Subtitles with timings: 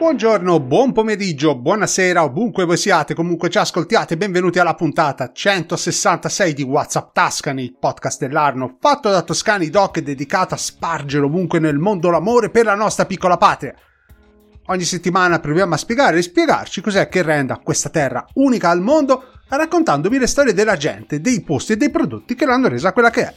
[0.00, 6.62] Buongiorno, buon pomeriggio, buonasera, ovunque voi siate, comunque ci ascoltiate, benvenuti alla puntata 166 di
[6.62, 11.76] WhatsApp Tuscany, il podcast dell'Arno, fatto da Toscani Doc e dedicato a spargere ovunque nel
[11.76, 13.74] mondo l'amore per la nostra piccola patria.
[14.68, 19.24] Ogni settimana proviamo a spiegare e spiegarci cos'è che renda questa terra unica al mondo,
[19.48, 23.20] raccontandovi le storie della gente, dei posti e dei prodotti che l'hanno resa quella che
[23.20, 23.34] è.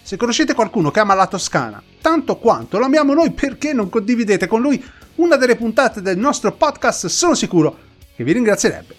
[0.00, 4.62] Se conoscete qualcuno che ama la Toscana tanto quanto l'amiamo noi, perché non condividete con
[4.62, 4.82] lui
[5.16, 7.78] una delle puntate del nostro podcast, sono sicuro
[8.14, 8.94] che vi ringrazierebbe.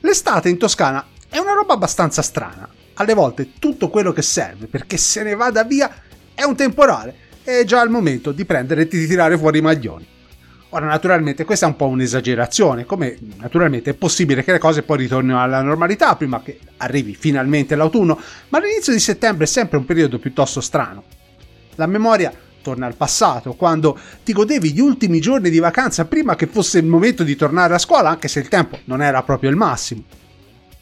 [0.00, 2.68] L'estate in Toscana è una roba abbastanza strana.
[2.94, 5.90] Alle volte tutto quello che serve perché se ne vada via
[6.34, 7.14] è un temporale
[7.44, 10.06] e è già il momento di prendere e di tirare fuori i maglioni.
[10.74, 14.98] Ora, naturalmente, questa è un po' un'esagerazione, come naturalmente è possibile che le cose poi
[14.98, 19.84] ritornino alla normalità prima che arrivi finalmente l'autunno, ma l'inizio di settembre è sempre un
[19.84, 21.04] periodo piuttosto strano.
[21.74, 22.32] La memoria
[22.62, 26.86] torna al passato, quando ti godevi gli ultimi giorni di vacanza prima che fosse il
[26.86, 30.04] momento di tornare a scuola, anche se il tempo non era proprio il massimo.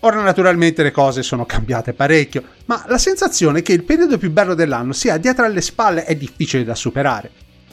[0.02, 4.54] Ora naturalmente le cose sono cambiate parecchio, ma la sensazione che il periodo più bello
[4.54, 7.30] dell'anno sia dietro alle spalle è difficile da superare.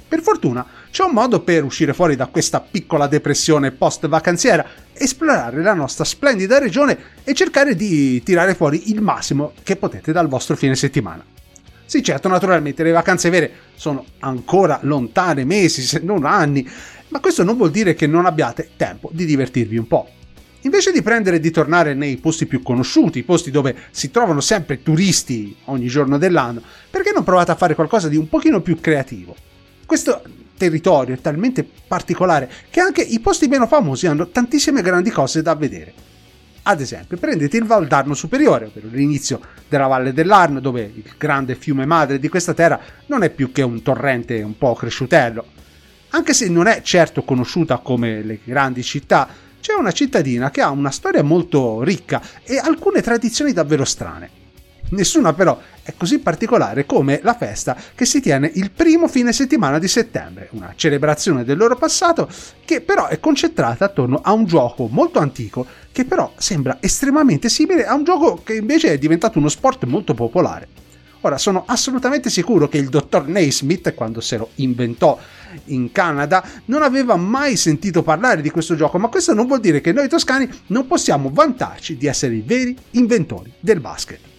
[0.07, 5.73] Per fortuna c'è un modo per uscire fuori da questa piccola depressione post-vacanziera, esplorare la
[5.73, 10.75] nostra splendida regione e cercare di tirare fuori il massimo che potete dal vostro fine
[10.75, 11.23] settimana.
[11.87, 16.67] Sì, certo, naturalmente le vacanze vere sono ancora lontane mesi, se non anni,
[17.07, 20.09] ma questo non vuol dire che non abbiate tempo di divertirvi un po'.
[20.63, 24.83] Invece di prendere e di tornare nei posti più conosciuti, posti dove si trovano sempre
[24.83, 29.33] turisti ogni giorno dell'anno, perché non provate a fare qualcosa di un pochino più creativo?
[29.85, 30.21] Questo
[30.57, 35.55] territorio è talmente particolare che anche i posti meno famosi hanno tantissime grandi cose da
[35.55, 35.93] vedere.
[36.69, 41.55] Ad esempio, prendete il Val d'Arno Superiore, ovvero l'inizio della Valle dell'Arno, dove il grande
[41.55, 45.45] fiume madre di questa terra non è più che un torrente un po' cresciutello.
[46.09, 49.29] Anche se non è certo conosciuta come le grandi città,
[49.61, 54.46] c'è una cittadina che ha una storia molto ricca e alcune tradizioni davvero strane.
[54.89, 59.79] Nessuna però è così particolare come la festa che si tiene il primo fine settimana
[59.79, 62.29] di settembre, una celebrazione del loro passato
[62.63, 67.85] che però è concentrata attorno a un gioco molto antico che però sembra estremamente simile
[67.85, 70.67] a un gioco che invece è diventato uno sport molto popolare.
[71.21, 75.17] Ora, sono assolutamente sicuro che il dottor Naismith, quando se lo inventò
[75.65, 79.81] in Canada, non aveva mai sentito parlare di questo gioco, ma questo non vuol dire
[79.81, 84.35] che noi toscani non possiamo vantarci di essere i veri inventori del basket.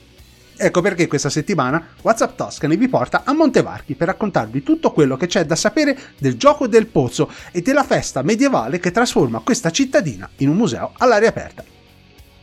[0.60, 5.28] Ecco perché questa settimana WhatsApp Toscani vi porta a Montevarchi per raccontarvi tutto quello che
[5.28, 10.28] c'è da sapere del gioco del pozzo e della festa medievale che trasforma questa cittadina
[10.38, 11.62] in un museo all'aria aperta.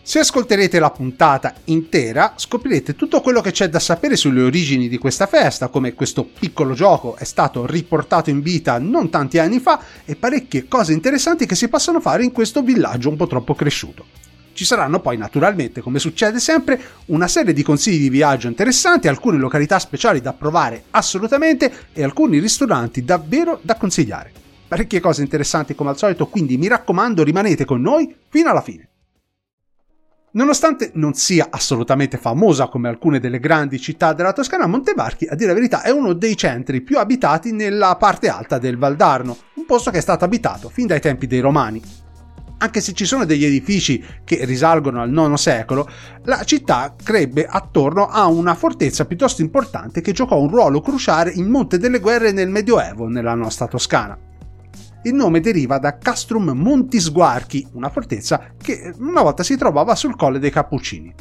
[0.02, 4.98] Se ascolterete la puntata intera scoprirete tutto quello che c'è da sapere sulle origini di
[4.98, 9.82] questa festa, come questo piccolo gioco è stato riportato in vita non tanti anni fa
[10.06, 14.06] e parecchie cose interessanti che si possono fare in questo villaggio un po' troppo cresciuto.
[14.56, 19.38] Ci saranno poi naturalmente, come succede sempre, una serie di consigli di viaggio interessanti, alcune
[19.38, 24.32] località speciali da provare assolutamente e alcuni ristoranti davvero da consigliare.
[24.66, 28.88] Parecchie cose interessanti come al solito, quindi mi raccomando rimanete con noi fino alla fine.
[30.32, 35.50] Nonostante non sia assolutamente famosa come alcune delle grandi città della Toscana, Montevarchi, a dire
[35.50, 39.92] la verità, è uno dei centri più abitati nella parte alta del Valdarno, un posto
[39.92, 42.04] che è stato abitato fin dai tempi dei Romani
[42.66, 45.88] anche se ci sono degli edifici che risalgono al IX secolo,
[46.24, 51.48] la città crebbe attorno a una fortezza piuttosto importante che giocò un ruolo cruciale in
[51.48, 54.18] Monte delle Guerre nel Medioevo nella nostra Toscana.
[55.04, 60.40] Il nome deriva da Castrum Montisguarchi, una fortezza che una volta si trovava sul Colle
[60.40, 61.14] dei Cappuccini.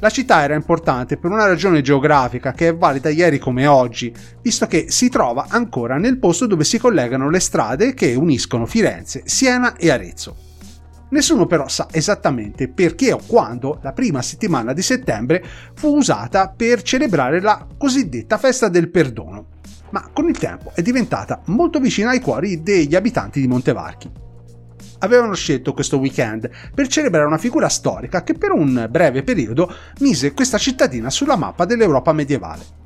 [0.00, 4.66] La città era importante per una ragione geografica che è valida ieri come oggi, visto
[4.66, 9.74] che si trova ancora nel posto dove si collegano le strade che uniscono Firenze, Siena
[9.74, 10.36] e Arezzo.
[11.08, 15.42] Nessuno però sa esattamente perché o quando la prima settimana di settembre
[15.74, 19.46] fu usata per celebrare la cosiddetta festa del perdono,
[19.90, 24.24] ma con il tempo è diventata molto vicina ai cuori degli abitanti di Montevarchi
[24.98, 30.32] avevano scelto questo weekend per celebrare una figura storica che per un breve periodo mise
[30.32, 32.84] questa cittadina sulla mappa dell'Europa medievale.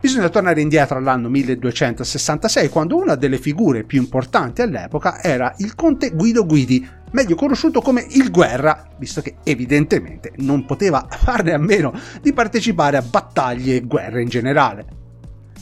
[0.00, 6.12] Bisogna tornare indietro all'anno 1266, quando una delle figure più importanti all'epoca era il conte
[6.12, 11.92] Guido Guidi, meglio conosciuto come il Guerra, visto che evidentemente non poteva farne a meno
[12.22, 14.86] di partecipare a battaglie e guerre in generale.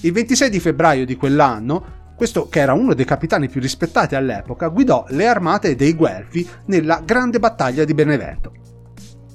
[0.03, 4.67] Il 26 di febbraio di quell'anno, questo, che era uno dei capitani più rispettati all'epoca,
[4.67, 8.53] guidò le armate dei Guelfi nella grande battaglia di Benevento.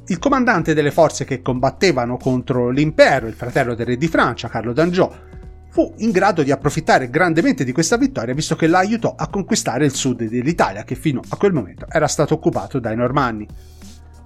[0.07, 4.73] Il comandante delle forze che combattevano contro l'impero, il fratello del re di Francia, Carlo
[4.73, 5.09] d'Angiò,
[5.69, 9.85] fu in grado di approfittare grandemente di questa vittoria visto che la aiutò a conquistare
[9.85, 13.47] il sud dell'Italia che fino a quel momento era stato occupato dai Normanni.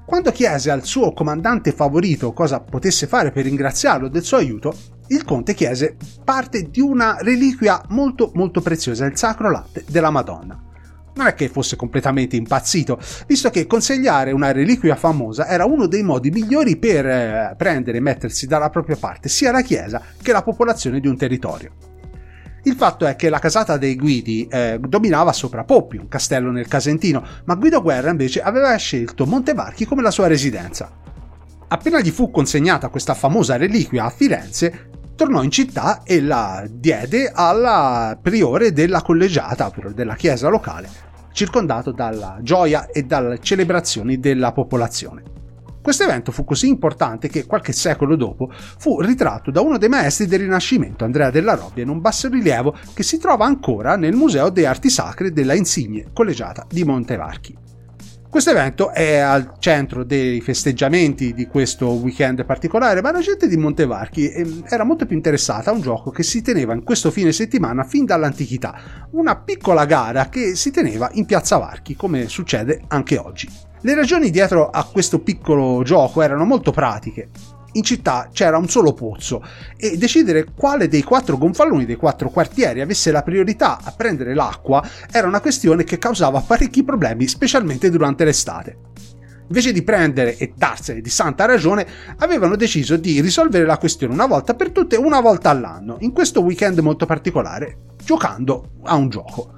[0.04, 4.76] Quando chiese al suo comandante favorito cosa potesse fare per ringraziarlo del suo aiuto,
[5.10, 10.62] il conte chiese parte di una reliquia molto molto preziosa, il sacro latte della Madonna.
[11.16, 16.04] Non è che fosse completamente impazzito, visto che consigliare una reliquia famosa era uno dei
[16.04, 20.44] modi migliori per eh, prendere e mettersi dalla propria parte sia la Chiesa che la
[20.44, 21.72] popolazione di un territorio.
[22.64, 26.68] Il fatto è che la casata dei Guidi eh, dominava sopra Poppi, un castello nel
[26.68, 30.92] Casentino, ma Guido Guerra invece aveva scelto Montevarchi come la sua residenza.
[31.70, 37.30] Appena gli fu consegnata questa famosa reliquia a Firenze, tornò in città e la diede
[37.34, 40.90] al priore della collegiata, della chiesa locale,
[41.34, 45.24] circondato dalla gioia e dalle celebrazioni della popolazione.
[45.82, 50.28] Questo evento fu così importante che qualche secolo dopo fu ritratto da uno dei maestri
[50.28, 54.68] del Rinascimento, Andrea della Robbia, in un bassorilievo che si trova ancora nel Museo delle
[54.68, 57.67] Arti Sacre della Insigne Collegiata di Montevarchi.
[58.30, 63.56] Questo evento è al centro dei festeggiamenti di questo weekend particolare, ma la gente di
[63.56, 67.32] Montevarchi ehm, era molto più interessata a un gioco che si teneva in questo fine
[67.32, 73.18] settimana fin dall'antichità, una piccola gara che si teneva in Piazza Varchi, come succede anche
[73.18, 73.50] oggi.
[73.82, 77.30] Le ragioni dietro a questo piccolo gioco erano molto pratiche.
[77.78, 79.44] In città c'era un solo pozzo
[79.78, 84.84] e decidere quale dei quattro gonfaloni dei quattro quartieri avesse la priorità a prendere l'acqua
[85.12, 88.78] era una questione che causava parecchi problemi, specialmente durante l'estate.
[89.48, 91.86] Invece di prendere e darsene di santa ragione,
[92.18, 96.42] avevano deciso di risolvere la questione una volta per tutte, una volta all'anno, in questo
[96.42, 99.57] weekend molto particolare, giocando a un gioco.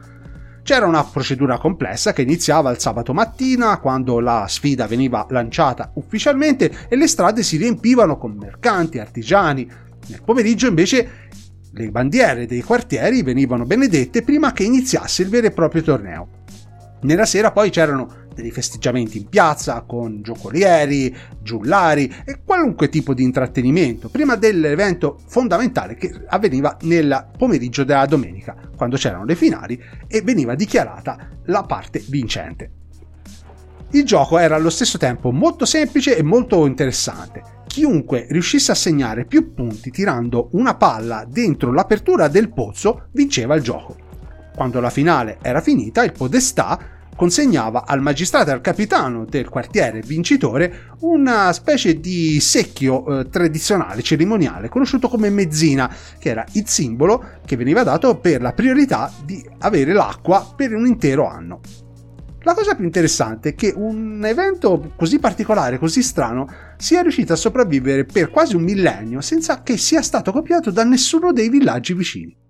[0.69, 6.86] C'era una procedura complessa che iniziava il sabato mattina, quando la sfida veniva lanciata ufficialmente
[6.88, 9.68] e le strade si riempivano con mercanti, artigiani.
[10.10, 11.10] Nel pomeriggio invece
[11.71, 16.27] le bandiere dei quartieri venivano benedette prima che iniziasse il vero e proprio torneo.
[17.01, 23.24] Nella sera poi c'erano dei festeggiamenti in piazza con giocolieri, giullari e qualunque tipo di
[23.24, 30.22] intrattenimento, prima dell'evento fondamentale che avveniva nel pomeriggio della domenica, quando c'erano le finali e
[30.22, 32.72] veniva dichiarata la parte vincente.
[33.92, 37.42] Il gioco era allo stesso tempo molto semplice e molto interessante.
[37.66, 43.64] Chiunque riuscisse a segnare più punti tirando una palla dentro l'apertura del pozzo vinceva il
[43.64, 43.98] gioco.
[44.56, 46.80] Quando la finale era finita, il podestà
[47.19, 54.01] consegnava al magistrato e al capitano del quartiere vincitore una specie di secchio eh, tradizionale,
[54.01, 59.45] cerimoniale, conosciuto come mezzina, che era il simbolo che veniva dato per la priorità di
[59.57, 61.60] avere l'acqua per un intero anno.
[62.44, 67.36] La cosa più interessante è che un evento così particolare, così strano, sia riuscito a
[67.36, 72.48] sopravvivere per quasi un millennio senza che sia stato copiato da nessuno dei villaggi vicini.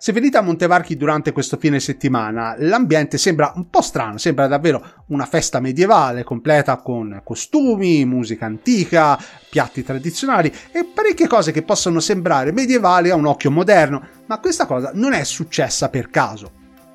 [0.00, 5.02] Se venite a Montevarchi durante questo fine settimana, l'ambiente sembra un po' strano, sembra davvero
[5.06, 9.18] una festa medievale completa con costumi, musica antica,
[9.50, 14.66] piatti tradizionali e parecchie cose che possono sembrare medievali a un occhio moderno, ma questa
[14.66, 16.52] cosa non è successa per caso.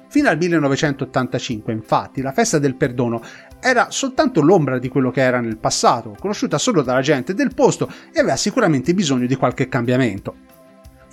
[0.08, 3.22] Fino al 1985, infatti, la festa del perdono
[3.60, 7.92] era soltanto l'ombra di quello che era nel passato, conosciuta solo dalla gente del posto
[8.14, 10.52] e aveva sicuramente bisogno di qualche cambiamento.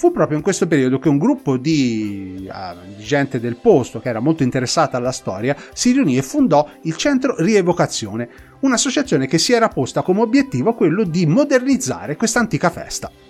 [0.00, 4.08] Fu proprio in questo periodo che un gruppo di, uh, di, gente del posto, che
[4.08, 8.30] era molto interessata alla storia, si riunì e fondò il Centro Rievocazione,
[8.60, 13.29] un'associazione che si era posta come obiettivo quello di modernizzare questa antica festa.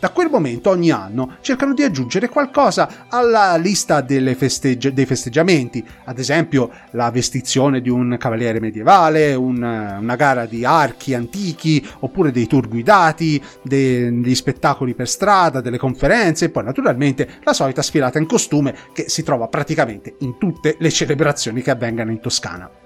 [0.00, 6.20] Da quel momento ogni anno cercano di aggiungere qualcosa alla lista festeggi- dei festeggiamenti, ad
[6.20, 12.46] esempio la vestizione di un cavaliere medievale, un, una gara di archi antichi, oppure dei
[12.46, 18.26] tour guidati, degli spettacoli per strada, delle conferenze e poi naturalmente la solita sfilata in
[18.26, 22.77] costume che si trova praticamente in tutte le celebrazioni che avvengano in Toscana.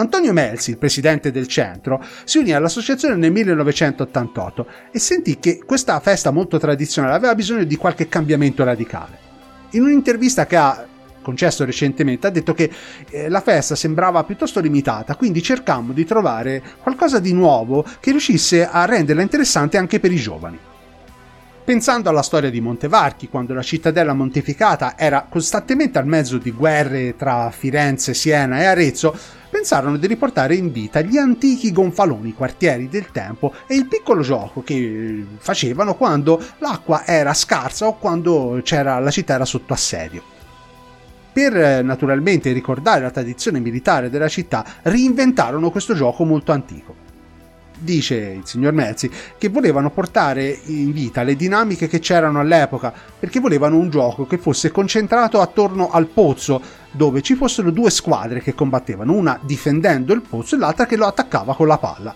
[0.00, 6.00] Antonio Melzi, il presidente del centro, si unì all'associazione nel 1988 e sentì che questa
[6.00, 9.18] festa molto tradizionale aveva bisogno di qualche cambiamento radicale.
[9.72, 10.86] In un'intervista che ha
[11.20, 12.70] concesso recentemente ha detto che
[13.10, 18.66] eh, la festa sembrava piuttosto limitata, quindi cercammo di trovare qualcosa di nuovo che riuscisse
[18.66, 20.58] a renderla interessante anche per i giovani.
[21.70, 27.14] Pensando alla storia di Montevarchi, quando la cittadella montificata era costantemente al mezzo di guerre
[27.14, 29.16] tra Firenze, Siena e Arezzo,
[29.48, 34.64] pensarono di riportare in vita gli antichi gonfaloni quartieri del tempo e il piccolo gioco
[34.64, 40.24] che facevano quando l'acqua era scarsa o quando la città era sotto assedio.
[41.32, 47.09] Per eh, naturalmente ricordare la tradizione militare della città, reinventarono questo gioco molto antico.
[47.80, 53.40] Dice il signor Mezzi che volevano portare in vita le dinamiche che c'erano all'epoca, perché
[53.40, 56.60] volevano un gioco che fosse concentrato attorno al pozzo,
[56.90, 61.06] dove ci fossero due squadre che combattevano, una difendendo il pozzo e l'altra che lo
[61.06, 62.14] attaccava con la palla.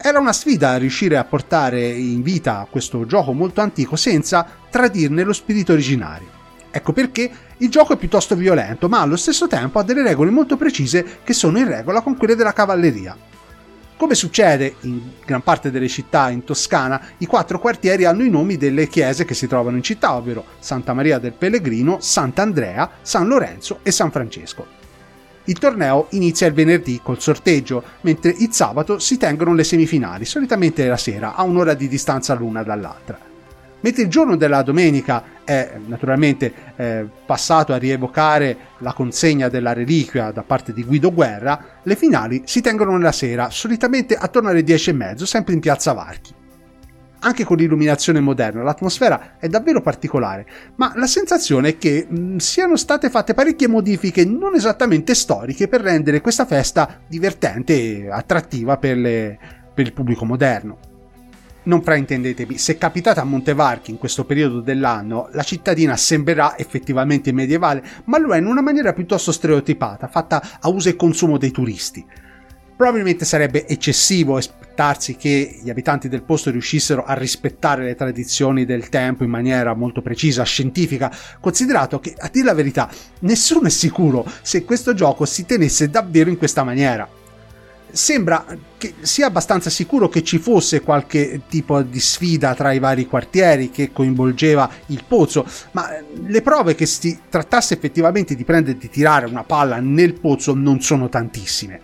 [0.00, 5.32] Era una sfida riuscire a portare in vita questo gioco molto antico senza tradirne lo
[5.32, 6.36] spirito originario.
[6.70, 10.56] Ecco perché il gioco è piuttosto violento, ma allo stesso tempo ha delle regole molto
[10.56, 13.16] precise che sono in regola con quelle della cavalleria.
[13.98, 18.56] Come succede in gran parte delle città in Toscana, i quattro quartieri hanno i nomi
[18.56, 23.80] delle chiese che si trovano in città, ovvero Santa Maria del Pellegrino, Sant'Andrea, San Lorenzo
[23.82, 24.64] e San Francesco.
[25.46, 30.86] Il torneo inizia il venerdì col sorteggio, mentre il sabato si tengono le semifinali, solitamente
[30.86, 33.27] la sera, a un'ora di distanza l'una dall'altra.
[33.80, 40.32] Mentre il giorno della domenica è naturalmente eh, passato a rievocare la consegna della reliquia
[40.32, 44.90] da parte di Guido Guerra, le finali si tengono nella sera, solitamente attorno alle 10
[44.90, 46.34] e mezzo, sempre in piazza Varchi.
[47.20, 52.76] Anche con l'illuminazione moderna l'atmosfera è davvero particolare, ma la sensazione è che mh, siano
[52.76, 58.96] state fatte parecchie modifiche non esattamente storiche per rendere questa festa divertente e attrattiva per,
[58.96, 59.38] le,
[59.74, 60.87] per il pubblico moderno
[61.68, 67.84] non fraintendetevi, se capitate a Montevarchi in questo periodo dell'anno, la cittadina sembrerà effettivamente medievale,
[68.04, 72.04] ma lo è in una maniera piuttosto stereotipata, fatta a uso e consumo dei turisti.
[72.74, 78.88] Probabilmente sarebbe eccessivo aspettarsi che gli abitanti del posto riuscissero a rispettare le tradizioni del
[78.88, 82.88] tempo in maniera molto precisa, scientifica, considerato che, a dire la verità,
[83.20, 87.17] nessuno è sicuro se questo gioco si tenesse davvero in questa maniera
[87.90, 88.44] sembra
[88.76, 93.70] che sia abbastanza sicuro che ci fosse qualche tipo di sfida tra i vari quartieri
[93.70, 98.80] che coinvolgeva il pozzo, ma eh, le prove che si trattasse effettivamente di prendere e
[98.80, 101.80] di tirare una palla nel pozzo non sono tantissime.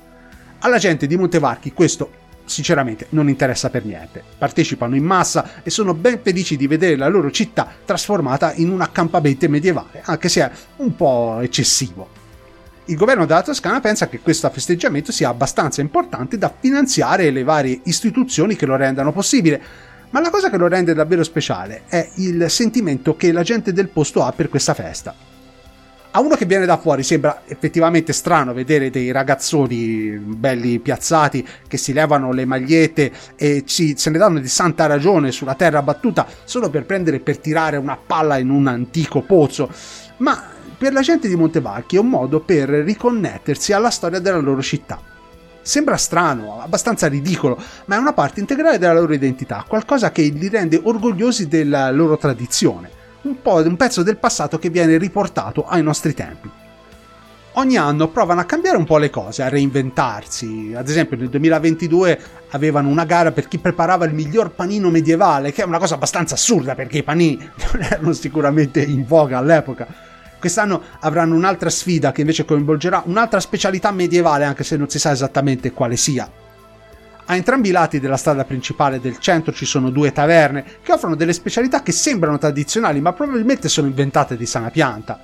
[0.61, 4.23] Alla gente di Montevarchi questo sinceramente non interessa per niente.
[4.38, 8.80] Partecipano in massa e sono ben felici di vedere la loro città trasformata in un
[8.80, 12.23] accampamento medievale, anche se è un po' eccessivo.
[12.86, 17.80] Il governo della Toscana pensa che questo festeggiamento sia abbastanza importante da finanziare le varie
[17.84, 19.58] istituzioni che lo rendano possibile,
[20.10, 23.88] ma la cosa che lo rende davvero speciale è il sentimento che la gente del
[23.88, 25.14] posto ha per questa festa.
[26.10, 31.78] A uno che viene da fuori sembra effettivamente strano vedere dei ragazzoni belli piazzati che
[31.78, 36.26] si levano le magliette e ci, se ne danno di santa ragione sulla terra battuta
[36.44, 39.68] solo per prendere per tirare una palla in un antico pozzo,
[40.18, 40.52] ma
[40.84, 45.00] per la gente di Montevarchi è un modo per riconnettersi alla storia della loro città.
[45.62, 50.46] Sembra strano, abbastanza ridicolo, ma è una parte integrale della loro identità, qualcosa che li
[50.50, 52.90] rende orgogliosi della loro tradizione,
[53.22, 56.50] un po' un pezzo del passato che viene riportato ai nostri tempi.
[57.54, 60.74] Ogni anno provano a cambiare un po' le cose, a reinventarsi.
[60.76, 65.62] Ad esempio, nel 2022 avevano una gara per chi preparava il miglior panino medievale, che
[65.62, 67.38] è una cosa abbastanza assurda perché i panini
[67.72, 70.12] non erano sicuramente in voga all'epoca
[70.44, 75.10] Quest'anno avranno un'altra sfida che invece coinvolgerà un'altra specialità medievale, anche se non si sa
[75.10, 76.30] esattamente quale sia.
[77.24, 81.14] A entrambi i lati della strada principale del centro ci sono due taverne che offrono
[81.14, 85.18] delle specialità che sembrano tradizionali ma probabilmente sono inventate di sana pianta.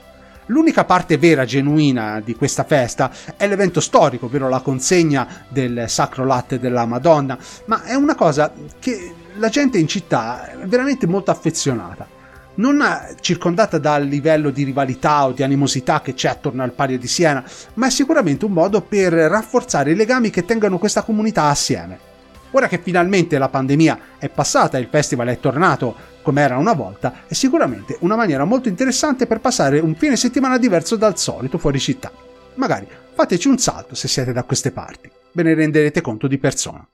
[0.46, 6.24] L'unica parte vera, genuina di questa festa è l'evento storico, ovvero la consegna del sacro
[6.24, 7.36] latte della Madonna,
[7.66, 12.19] ma è una cosa che la gente in città è veramente molto affezionata
[12.60, 12.84] non
[13.20, 17.42] circondata dal livello di rivalità o di animosità che c'è attorno al Palio di Siena,
[17.74, 22.08] ma è sicuramente un modo per rafforzare i legami che tengano questa comunità assieme.
[22.52, 26.74] Ora che finalmente la pandemia è passata e il festival è tornato come era una
[26.74, 31.58] volta, è sicuramente una maniera molto interessante per passare un fine settimana diverso dal solito
[31.58, 32.12] fuori città.
[32.54, 36.86] Magari fateci un salto se siete da queste parti, ve ne renderete conto di persona.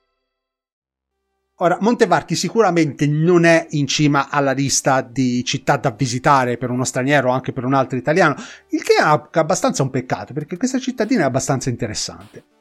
[1.59, 6.83] Ora, Montevarchi sicuramente non è in cima alla lista di città da visitare per uno
[6.83, 8.35] straniero o anche per un altro italiano,
[8.69, 12.56] il che è abbastanza un peccato perché questa cittadina è abbastanza interessante.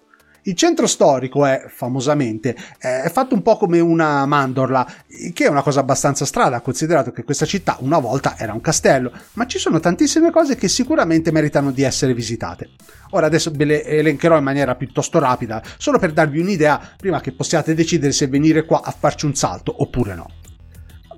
[0.46, 4.86] Il centro storico è, famosamente, è fatto un po' come una mandorla,
[5.32, 9.10] che è una cosa abbastanza strana, considerato che questa città una volta era un castello,
[9.32, 12.70] ma ci sono tantissime cose che sicuramente meritano di essere visitate.
[13.10, 17.32] Ora adesso ve le elencherò in maniera piuttosto rapida, solo per darvi un'idea prima che
[17.32, 20.26] possiate decidere se venire qua a farci un salto oppure no.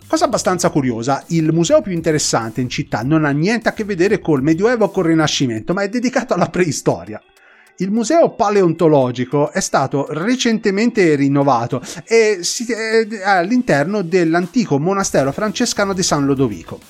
[0.07, 4.21] Cosa abbastanza curiosa, il museo più interessante in città non ha niente a che vedere
[4.21, 7.23] col Medioevo o col Rinascimento, ma è dedicato alla preistoria.
[7.81, 16.27] Il museo paleontologico è stato recentemente rinnovato e è all'interno dell'antico monastero francescano di San
[16.27, 16.81] Lodovico.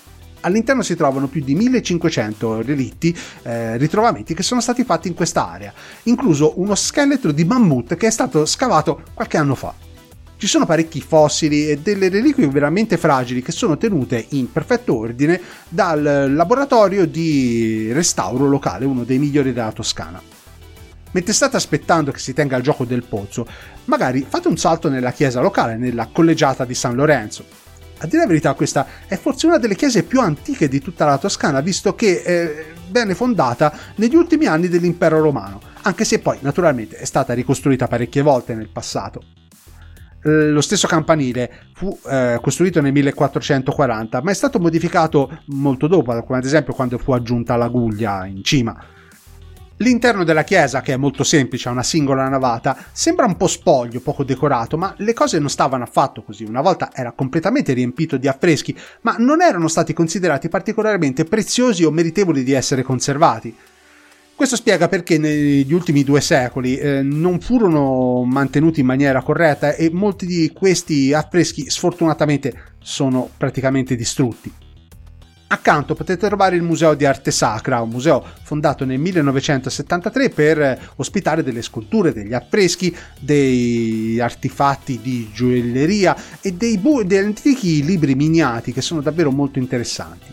[0.41, 5.51] All'interno si trovano più di 1500 relitti, eh, ritrovamenti che sono stati fatti in questa
[5.51, 9.75] area, incluso uno scheletro di mammut che è stato scavato qualche anno fa.
[10.39, 15.39] Ci sono parecchi fossili e delle reliquie veramente fragili che sono tenute in perfetto ordine
[15.69, 20.38] dal laboratorio di restauro locale, uno dei migliori della Toscana.
[21.13, 23.47] Mentre state aspettando che si tenga il gioco del pozzo,
[23.85, 27.45] magari fate un salto nella chiesa locale, nella collegiata di San Lorenzo.
[28.01, 31.19] A dire la verità, questa è forse una delle chiese più antiche di tutta la
[31.19, 36.97] Toscana, visto che eh, venne fondata negli ultimi anni dell'impero romano, anche se poi naturalmente
[36.97, 39.23] è stata ricostruita parecchie volte nel passato.
[40.23, 46.23] Eh, lo stesso campanile fu eh, costruito nel 1440, ma è stato modificato molto dopo,
[46.23, 48.77] come ad esempio quando fu aggiunta la guglia in cima.
[49.81, 54.01] L'interno della chiesa, che è molto semplice, ha una singola navata, sembra un po' spoglio,
[54.01, 56.43] poco decorato, ma le cose non stavano affatto così.
[56.43, 61.93] Una volta era completamente riempito di affreschi, ma non erano stati considerati particolarmente preziosi o
[61.93, 63.55] meritevoli di essere conservati.
[64.35, 69.91] Questo spiega perché negli ultimi due secoli eh, non furono mantenuti in maniera corretta e
[69.93, 74.53] molti di questi affreschi sfortunatamente sono praticamente distrutti.
[75.51, 81.43] Accanto potete trovare il Museo di Arte Sacra, un museo fondato nel 1973 per ospitare
[81.43, 88.75] delle sculture, degli affreschi, dei artefatti di gioielleria e dei bu- degli antichi libri miniati
[88.75, 90.27] che sono davvero molto interessanti.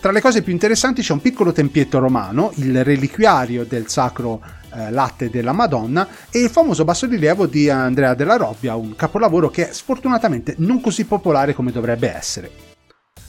[0.00, 4.42] Tra le cose più interessanti c'è un piccolo tempietto romano, il reliquiario del sacro
[4.74, 9.68] eh, latte della Madonna e il famoso bassorilievo di Andrea della Robbia, un capolavoro che
[9.68, 12.69] è sfortunatamente non così popolare come dovrebbe essere.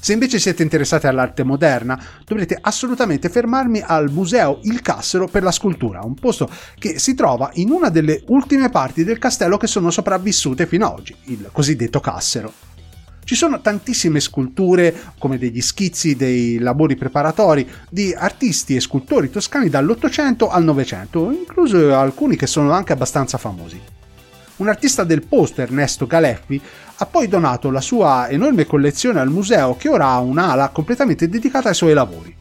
[0.03, 5.51] Se invece siete interessati all'arte moderna, dovrete assolutamente fermarmi al Museo Il Cassero per la
[5.51, 9.91] scultura, un posto che si trova in una delle ultime parti del castello che sono
[9.91, 12.51] sopravvissute fino ad oggi, il cosiddetto Cassero.
[13.24, 19.70] Ci sono tantissime sculture, come degli schizzi dei lavori preparatori di artisti e scultori toscani
[19.70, 24.00] dall'Ottocento al Novecento, incluso alcuni che sono anche abbastanza famosi.
[24.61, 26.61] Un artista del post, Ernesto Galeffi,
[26.97, 31.69] ha poi donato la sua enorme collezione al museo che ora ha un'ala completamente dedicata
[31.69, 32.35] ai suoi lavori.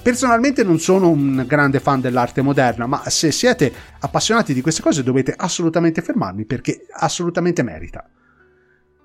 [0.00, 5.02] Personalmente non sono un grande fan dell'arte moderna, ma se siete appassionati di queste cose
[5.02, 8.08] dovete assolutamente fermarmi perché assolutamente merita.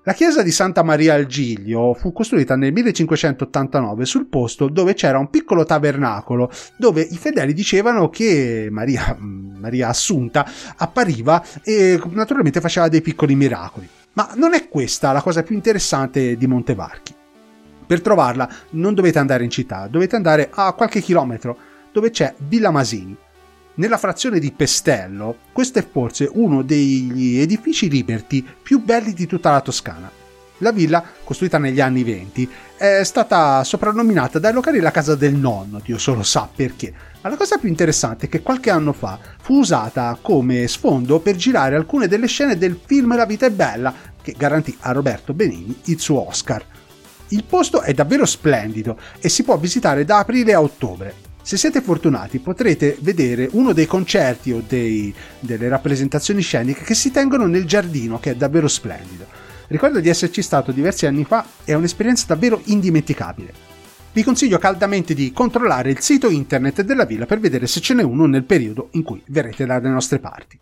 [0.08, 5.18] La chiesa di Santa Maria al Giglio fu costruita nel 1589 sul posto dove c'era
[5.18, 12.88] un piccolo tabernacolo dove i fedeli dicevano che Maria, Maria Assunta appariva e naturalmente faceva
[12.88, 13.86] dei piccoli miracoli.
[14.14, 17.14] Ma non è questa la cosa più interessante di Montevarchi.
[17.86, 21.58] Per trovarla non dovete andare in città, dovete andare a qualche chilometro
[21.92, 23.14] dove c'è Villa Masini,
[23.78, 29.50] nella frazione di Pestello, questo è forse uno degli edifici liberty più belli di tutta
[29.50, 30.10] la Toscana.
[30.58, 35.80] La villa, costruita negli anni 20, è stata soprannominata dai locali la casa del nonno,
[35.84, 36.92] Dio solo sa perché.
[37.20, 41.36] Ma la cosa più interessante è che qualche anno fa fu usata come sfondo per
[41.36, 45.78] girare alcune delle scene del film La vita è bella, che garantì a Roberto Benigni
[45.84, 46.64] il suo Oscar.
[47.28, 51.27] Il posto è davvero splendido e si può visitare da aprile a ottobre.
[51.48, 57.10] Se siete fortunati potrete vedere uno dei concerti o dei, delle rappresentazioni sceniche che si
[57.10, 59.24] tengono nel giardino, che è davvero splendido.
[59.68, 63.54] Ricordo di esserci stato diversi anni fa, è un'esperienza davvero indimenticabile.
[64.12, 68.02] Vi consiglio caldamente di controllare il sito internet della villa per vedere se ce n'è
[68.02, 70.58] uno nel periodo in cui verrete dalle nostre parti.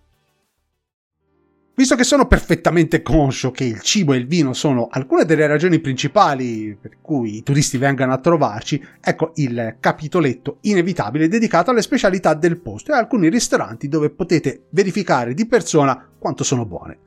[1.78, 5.78] Visto che sono perfettamente conscio che il cibo e il vino sono alcune delle ragioni
[5.78, 12.32] principali per cui i turisti vengano a trovarci, ecco il capitoletto inevitabile dedicato alle specialità
[12.32, 16.98] del posto e a alcuni ristoranti dove potete verificare di persona quanto sono buone.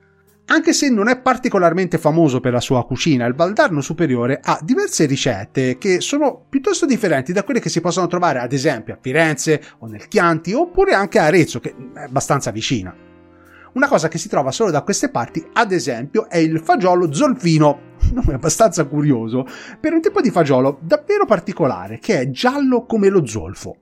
[0.45, 5.07] Anche se non è particolarmente famoso per la sua cucina, il Valdarno Superiore ha diverse
[5.07, 9.63] ricette che sono piuttosto differenti da quelle che si possono trovare ad esempio a Firenze
[9.79, 13.08] o nel Chianti oppure anche a Arezzo, che è abbastanza vicina.
[13.73, 17.79] Una cosa che si trova solo da queste parti, ad esempio, è il fagiolo zolfino,
[18.13, 19.45] nome abbastanza curioso,
[19.79, 23.77] per un tipo di fagiolo davvero particolare, che è giallo come lo zolfo.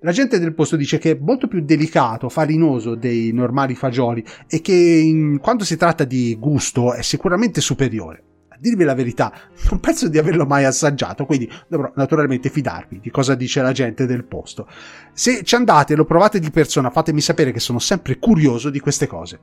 [0.00, 4.60] La gente del posto dice che è molto più delicato, farinoso dei normali fagioli e
[4.60, 8.25] che in quanto si tratta di gusto è sicuramente superiore
[8.66, 9.32] dirvi la verità,
[9.70, 14.06] non penso di averlo mai assaggiato, quindi dovrò naturalmente fidarmi di cosa dice la gente
[14.06, 14.66] del posto.
[15.12, 18.80] Se ci andate e lo provate di persona, fatemi sapere che sono sempre curioso di
[18.80, 19.38] queste cose.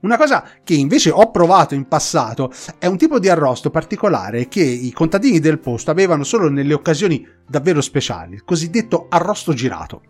[0.00, 4.62] Una cosa che invece ho provato in passato è un tipo di arrosto particolare che
[4.62, 10.02] i contadini del posto avevano solo nelle occasioni davvero speciali, il cosiddetto arrosto girato.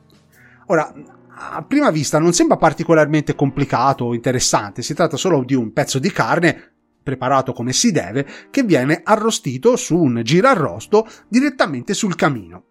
[0.67, 0.93] Ora,
[1.39, 5.99] a prima vista non sembra particolarmente complicato o interessante, si tratta solo di un pezzo
[5.99, 6.76] di carne
[7.07, 12.65] preparato come si deve, che viene arrostito su un girarrosto direttamente sul camino.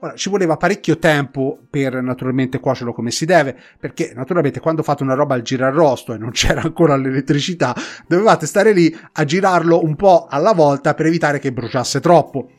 [0.00, 5.02] Ora, ci voleva parecchio tempo per naturalmente cuocerlo come si deve, perché naturalmente quando fate
[5.02, 7.74] una roba al girarrosto e non c'era ancora l'elettricità,
[8.06, 12.50] dovevate stare lì a girarlo un po' alla volta per evitare che bruciasse troppo.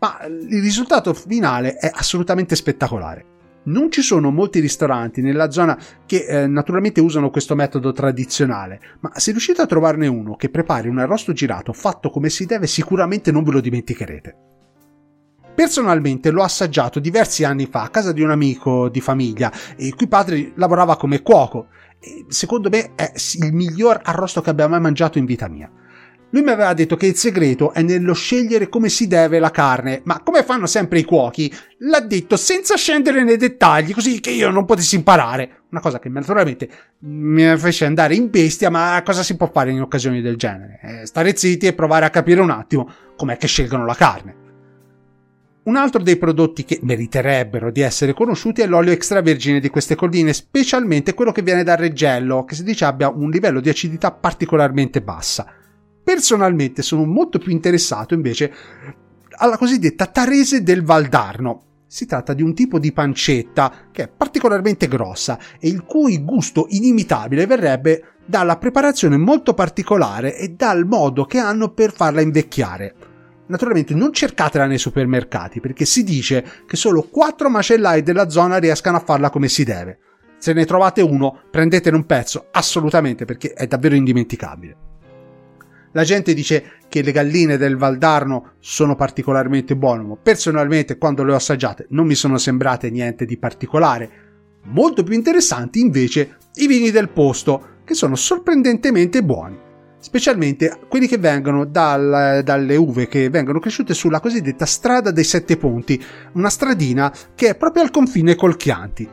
[0.00, 3.31] Ma il risultato finale è assolutamente spettacolare.
[3.64, 9.12] Non ci sono molti ristoranti nella zona che eh, naturalmente usano questo metodo tradizionale, ma
[9.14, 13.30] se riuscite a trovarne uno che prepari un arrosto girato fatto come si deve, sicuramente
[13.30, 14.36] non ve lo dimenticherete.
[15.54, 20.08] Personalmente l'ho assaggiato diversi anni fa a casa di un amico di famiglia, il cui
[20.08, 21.68] padre lavorava come cuoco.
[22.00, 25.70] E secondo me è il miglior arrosto che abbia mai mangiato in vita mia.
[26.32, 30.00] Lui mi aveva detto che il segreto è nello scegliere come si deve la carne,
[30.04, 34.48] ma come fanno sempre i cuochi, l'ha detto senza scendere nei dettagli, così che io
[34.48, 35.64] non potessi imparare.
[35.70, 39.82] Una cosa che naturalmente mi fece andare in bestia, ma cosa si può fare in
[39.82, 40.80] occasioni del genere?
[40.82, 44.36] Eh, stare zitti e provare a capire un attimo com'è che scelgono la carne.
[45.64, 50.32] Un altro dei prodotti che meriterebbero di essere conosciuti è l'olio extravergine di queste colline,
[50.32, 55.02] specialmente quello che viene dal Reggello, che si dice abbia un livello di acidità particolarmente
[55.02, 55.60] bassa.
[56.04, 58.52] Personalmente sono molto più interessato invece
[59.36, 61.62] alla cosiddetta Tarese del Valdarno.
[61.86, 66.66] Si tratta di un tipo di pancetta che è particolarmente grossa e il cui gusto
[66.70, 72.94] inimitabile verrebbe dalla preparazione molto particolare e dal modo che hanno per farla invecchiare.
[73.46, 78.96] Naturalmente non cercatela nei supermercati perché si dice che solo 4 macellai della zona riescano
[78.96, 79.98] a farla come si deve.
[80.38, 84.90] Se ne trovate uno, prendetene un pezzo, assolutamente perché è davvero indimenticabile.
[85.92, 91.36] La gente dice che le galline del Valdarno sono particolarmente buone, personalmente quando le ho
[91.36, 94.10] assaggiate non mi sono sembrate niente di particolare.
[94.64, 99.70] Molto più interessanti invece i vini del posto, che sono sorprendentemente buoni
[100.02, 105.56] specialmente quelli che vengono dal, dalle uve che vengono cresciute sulla cosiddetta strada dei sette
[105.56, 106.02] ponti,
[106.32, 109.08] una stradina che è proprio al confine col Chianti.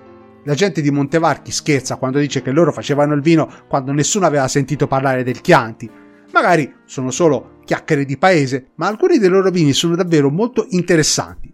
[0.45, 4.47] La gente di Montevarchi scherza quando dice che loro facevano il vino quando nessuno aveva
[4.47, 5.89] sentito parlare del Chianti.
[6.31, 11.53] Magari sono solo chiacchiere di paese, ma alcuni dei loro vini sono davvero molto interessanti.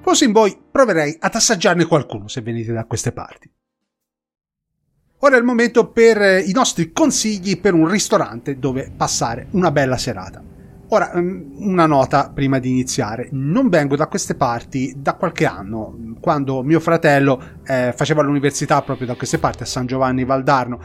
[0.00, 3.50] Forse in voi proverei ad assaggiarne qualcuno se venite da queste parti.
[5.24, 9.70] Ora è il momento per eh, i nostri consigli per un ristorante dove passare una
[9.70, 10.42] bella serata.
[10.88, 13.28] Ora, mm, una nota prima di iniziare.
[13.30, 19.06] Non vengo da queste parti da qualche anno, quando mio fratello eh, faceva l'università proprio
[19.06, 20.80] da queste parti, a San Giovanni Valdarno.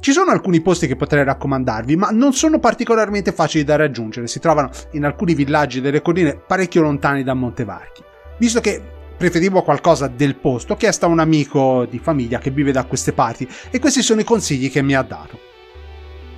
[0.00, 4.28] Ci sono alcuni posti che potrei raccomandarvi, ma non sono particolarmente facili da raggiungere.
[4.28, 8.02] Si trovano in alcuni villaggi delle colline parecchio lontani da Montevarchi.
[8.38, 8.80] Visto che
[9.18, 13.12] preferivo qualcosa del posto, ho chiesto a un amico di famiglia che vive da queste
[13.12, 15.38] parti e questi sono i consigli che mi ha dato.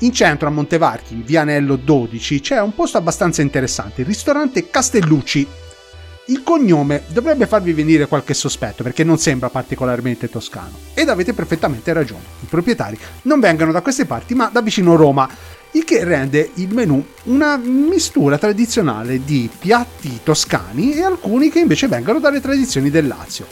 [0.01, 5.47] In centro a Montevarchi, in Vianello 12, c'è un posto abbastanza interessante, il ristorante Castellucci.
[6.27, 10.79] Il cognome dovrebbe farvi venire qualche sospetto perché non sembra particolarmente toscano.
[10.95, 15.29] Ed avete perfettamente ragione, i proprietari non vengono da queste parti ma da vicino Roma
[15.73, 21.89] il che rende il menù una mistura tradizionale di piatti toscani e alcuni che invece
[21.89, 23.47] vengono dalle tradizioni del Lazio.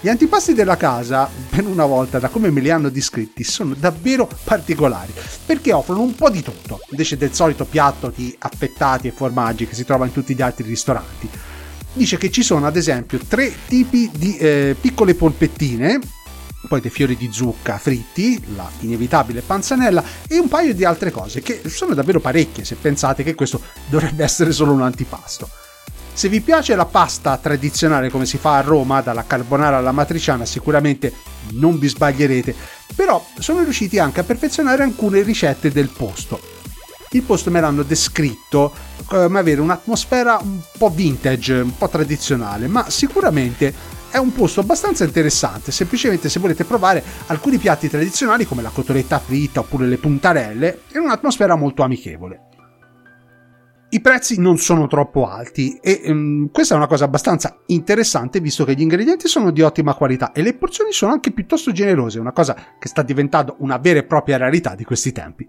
[0.00, 4.28] Gli antipasti della casa, per una volta da come me li hanno descritti, sono davvero
[4.44, 5.12] particolari,
[5.44, 9.74] perché offrono un po' di tutto, invece del solito piatto di affettati e formaggi che
[9.74, 11.28] si trova in tutti gli altri ristoranti.
[11.92, 15.98] Dice che ci sono ad esempio tre tipi di eh, piccole polpettine,
[16.68, 21.40] poi dei fiori di zucca fritti, la inevitabile panzanella e un paio di altre cose
[21.40, 25.48] che sono davvero parecchie se pensate che questo dovrebbe essere solo un antipasto.
[26.12, 30.44] Se vi piace la pasta tradizionale come si fa a Roma, dalla carbonara alla matriciana,
[30.44, 31.12] sicuramente
[31.52, 32.54] non vi sbaglierete,
[32.94, 36.59] però sono riusciti anche a perfezionare alcune ricette del posto.
[37.12, 38.72] Il posto me l'hanno descritto
[39.06, 43.74] come avere un'atmosfera un po' vintage, un po' tradizionale, ma sicuramente
[44.10, 49.18] è un posto abbastanza interessante, semplicemente se volete provare alcuni piatti tradizionali come la cotoletta
[49.18, 52.42] fritta oppure le puntarelle, in un'atmosfera molto amichevole.
[53.88, 58.64] I prezzi non sono troppo alti e um, questa è una cosa abbastanza interessante visto
[58.64, 62.30] che gli ingredienti sono di ottima qualità e le porzioni sono anche piuttosto generose, una
[62.30, 65.48] cosa che sta diventando una vera e propria rarità di questi tempi.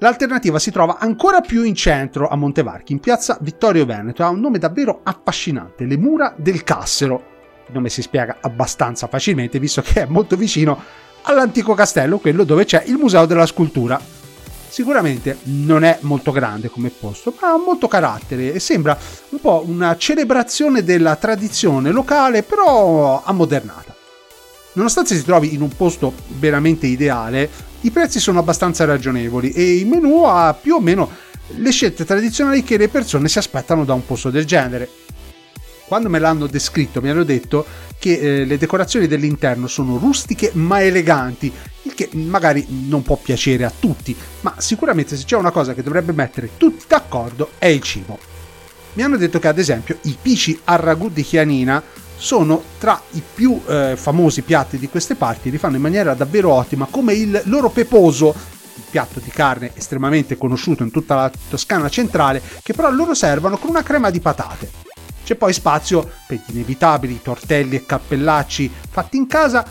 [0.00, 4.38] L'alternativa si trova ancora più in centro a Montevarchi, in piazza Vittorio Veneto, ha un
[4.38, 7.36] nome davvero affascinante, le mura del Cassero.
[7.66, 10.80] Il nome si spiega abbastanza facilmente visto che è molto vicino
[11.22, 14.00] all'antico castello, quello dove c'è il Museo della Scultura.
[14.68, 18.96] Sicuramente non è molto grande come posto, ma ha molto carattere e sembra
[19.30, 23.96] un po' una celebrazione della tradizione locale, però ammodernata.
[24.74, 27.50] Nonostante si trovi in un posto veramente ideale,
[27.82, 31.10] i prezzi sono abbastanza ragionevoli e il menu ha più o meno
[31.56, 34.88] le scelte tradizionali che le persone si aspettano da un posto del genere.
[35.86, 37.64] quando me l'hanno descritto mi hanno detto
[37.98, 43.64] che eh, le decorazioni dell'interno sono rustiche ma eleganti, il che magari non può piacere
[43.64, 47.80] a tutti, ma sicuramente se c'è una cosa che dovrebbe mettere tutti d'accordo è il
[47.82, 48.18] cibo.
[48.92, 51.82] Mi hanno detto che ad esempio i pici al ragù di Chianina
[52.18, 56.52] sono tra i più eh, famosi piatti di queste parti, li fanno in maniera davvero
[56.52, 58.34] ottima, come il loro peposo,
[58.90, 63.70] piatto di carne estremamente conosciuto in tutta la Toscana centrale, che però loro servono con
[63.70, 64.70] una crema di patate.
[65.24, 69.64] C'è poi spazio per gli inevitabili tortelli e cappellacci fatti in casa,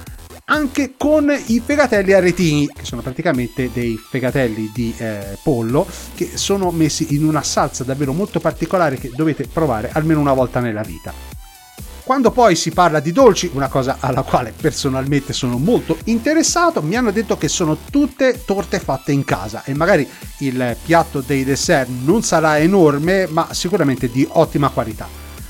[0.45, 6.71] anche con i fegatelli aretini, che sono praticamente dei fegatelli di eh, pollo che sono
[6.71, 11.36] messi in una salsa davvero molto particolare che dovete provare almeno una volta nella vita.
[12.07, 16.95] Quando poi si parla di dolci, una cosa alla quale personalmente sono molto interessato, mi
[16.95, 21.89] hanno detto che sono tutte torte fatte in casa e magari il piatto dei dessert
[22.05, 25.05] non sarà enorme, ma sicuramente di ottima qualità.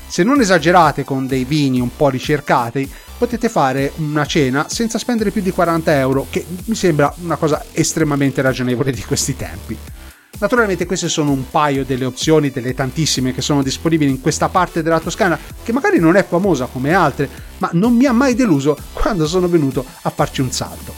[0.08, 5.30] Se non esagerate con dei vini un po' ricercati, potete fare una cena senza spendere
[5.30, 9.78] più di 40 euro, che mi sembra una cosa estremamente ragionevole di questi tempi.
[10.40, 14.82] Naturalmente queste sono un paio delle opzioni, delle tantissime che sono disponibili in questa parte
[14.82, 18.76] della Toscana, che magari non è famosa come altre, ma non mi ha mai deluso
[18.92, 20.94] quando sono venuto a farci un salto.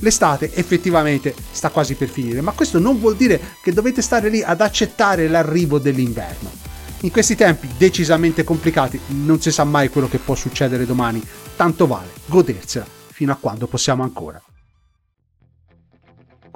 [0.00, 4.42] L'estate effettivamente sta quasi per finire, ma questo non vuol dire che dovete stare lì
[4.42, 6.50] ad accettare l'arrivo dell'inverno.
[7.00, 11.22] In questi tempi decisamente complicati non si sa mai quello che può succedere domani,
[11.56, 14.42] tanto vale godersela fino a quando possiamo ancora.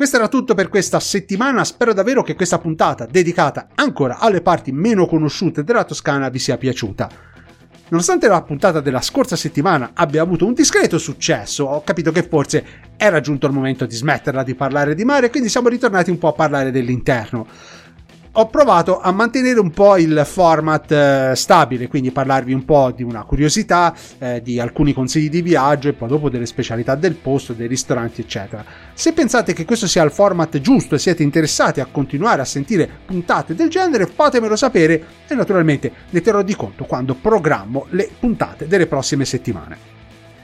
[0.01, 4.73] Questo era tutto per questa settimana, spero davvero che questa puntata dedicata ancora alle parti
[4.73, 7.11] meno conosciute della Toscana vi sia piaciuta.
[7.91, 12.65] Nonostante la puntata della scorsa settimana abbia avuto un discreto successo, ho capito che forse
[12.97, 16.29] era giunto il momento di smetterla di parlare di mare, quindi siamo ritornati un po'
[16.29, 17.47] a parlare dell'interno
[18.33, 23.03] ho provato a mantenere un po' il format eh, stabile, quindi parlarvi un po' di
[23.03, 27.55] una curiosità, eh, di alcuni consigli di viaggio e poi dopo delle specialità del posto,
[27.55, 28.65] dei ristoranti, eccetera.
[28.95, 32.89] Se pensate che questo sia il format giusto e siete interessati a continuare a sentire
[33.05, 38.69] puntate del genere, fatemelo sapere e naturalmente ne terrò di conto quando programmo le puntate
[38.69, 40.00] delle prossime settimane.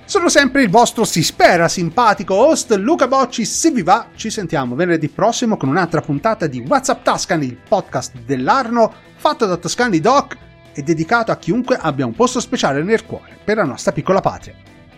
[0.07, 4.77] Sono sempre il vostro si spera simpatico host Luca Bocci, se vi va ci sentiamo
[4.77, 10.37] venerdì prossimo con un'altra puntata di WhatsApp Tuscany, il podcast dell'Arno fatto da Toscani Doc
[10.73, 14.55] e dedicato a chiunque abbia un posto speciale nel cuore per la nostra piccola patria.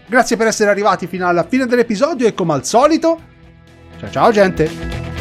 [0.06, 3.18] Grazie per essere arrivati fino alla fine dell'episodio e come al solito,
[3.98, 5.17] ciao ciao gente!